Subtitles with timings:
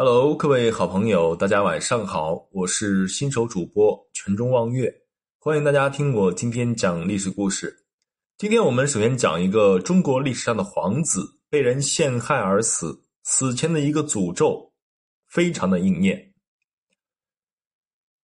[0.00, 4.94] Hello，各位好朋友，大家晚上好，我是新手主播全中望月，
[5.40, 7.84] 欢迎大家听我今天讲历史故事。
[8.36, 14.72] 今天我们首先讲一个中国历史上的皇子被人陷害而死，死前的一个诅咒，
[15.26, 16.32] 非常的应验。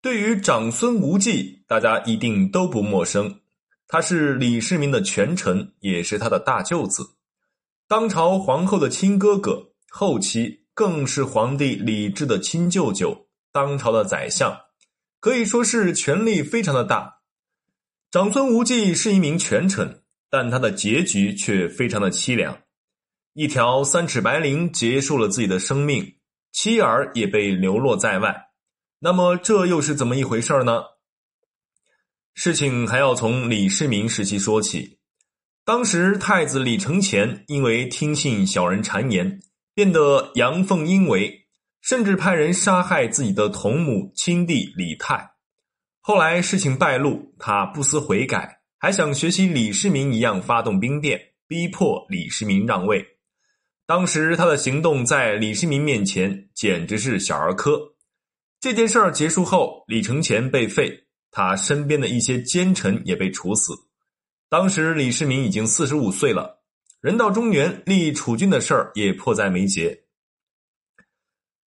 [0.00, 3.41] 对于长孙无忌，大家一定都不陌生，
[3.88, 7.04] 他是李世民的权臣，也是他的大舅子，
[7.88, 10.64] 当朝皇后的亲哥哥，后期。
[10.75, 14.61] 更是皇帝李治的亲舅舅，当朝的宰相，
[15.21, 17.21] 可以说是权力非常的大。
[18.11, 22.61] 长孙无忌是一名权臣，但他的结局却非常的凄凉。
[23.35, 26.16] 一条三尺白绫结束了自己的生命，
[26.52, 28.49] 妻儿也被流落在外。
[28.99, 30.82] 那么这又是怎么一回事呢？
[32.34, 34.98] 事情还要从李世民时期说起。
[35.64, 39.41] 当时太子李承乾因为听信小人谗言。
[39.75, 41.47] 变得阳奉阴违，
[41.81, 45.33] 甚至派人杀害自己的同母亲弟李泰。
[46.00, 53.05] 后来事情败露，他不思悔改，还想学习李世民一样发动兵变，逼迫李世民让位。
[53.86, 57.81] 当时他的行动在李世民面前简直是小儿科。
[58.61, 63.75] 这件事儿结束后，李承乾被废，他身边的一些奸臣也被处死。
[64.48, 66.63] 当时李世民已经四十五岁了。
[67.05, 70.05] 人到中年，立储君的事儿也迫在眉睫。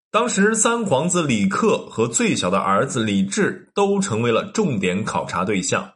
[0.10, 5.96] 当时三皇子李克和最小的儿子李治都成为了重点考察对象。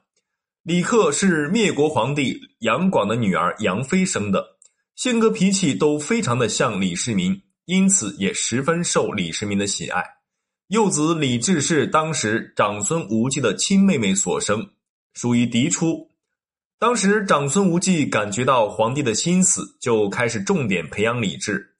[0.61, 4.57] 李克是灭国皇帝杨广的女儿杨妃生的，
[4.97, 10.03] 性格脾气都非常的像李世民，因此也十分受李世民的喜爱。
[10.67, 14.71] 幼子李治是当时长孙无忌的亲妹妹所生，
[15.13, 16.08] 属于嫡出。
[16.79, 21.75] 当时长孙无忌感觉到皇帝的心思，就开始重点培养李治。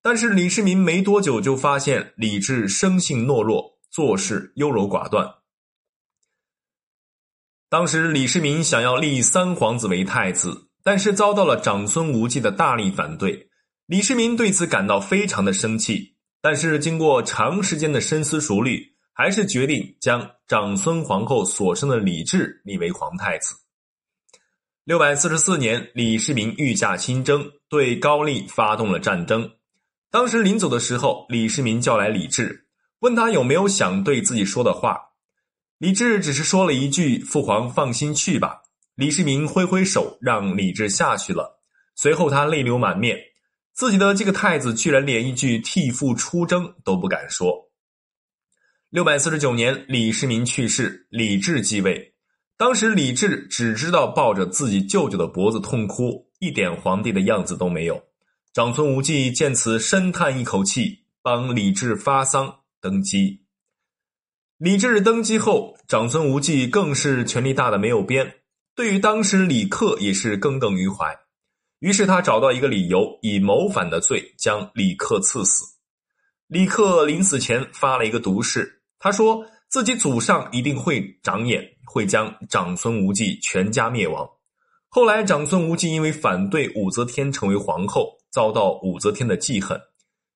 [0.00, 5.28] 但是李世民没多久就发现李治生性懦弱，做事优柔寡断。
[7.68, 13.48] 当时李世民想要立三皇子为太子，但是遭到了长孙无忌的大力反对。
[13.86, 18.80] 李世民对此感到非常的生气，但是经过长时间的深思熟虑，
[19.12, 23.52] 还是决定将长孙皇后所生的李治立为皇太子。
[24.84, 29.50] 六百四十四年，李世民御驾亲征，对高丽发动了战争。
[30.10, 32.66] 当时临走的时候，李世民叫来李治，
[32.98, 35.00] 问他有没有想对自己说的话。
[35.78, 38.58] 李治只是说了一句：“父皇放心去吧。”
[38.94, 41.62] 李世民挥挥手，让李治下去了。
[41.96, 43.18] 随后他泪流满面，
[43.72, 47.70] 自己的这个太子居然连一句替父出征都不敢说。
[48.90, 52.13] 六百四十九年，李世民去世，李治继位。
[52.56, 58.00] 当时李治只知道抱着自己舅舅的脖子痛哭，一点皇帝的样子都没有。
[58.52, 63.40] 长孙无忌见此，深叹一口气，帮李治发丧登基。
[64.56, 68.32] 李治登基后，长孙无忌更是权力大的没有边，
[68.76, 71.18] 对于当时李克也是耿耿于怀。
[71.80, 75.64] 于是他找到一个理由，以谋反的罪将李克赐死。
[76.46, 79.44] 李克临死前发了一个毒誓，他说。
[79.74, 84.24] 自己祖上一定会长眼，会将长孙无忌全家灭亡。
[84.88, 89.76] 后来，长孙无忌因为反对武则天成为皇后，遭到武则天的记恨。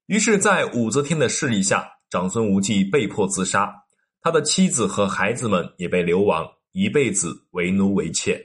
[0.07, 3.73] 于是，在武则天的势力下，长孙无忌被迫自杀，
[4.21, 8.45] 他的妻子和孩子们也被流亡，一辈子为奴为妾。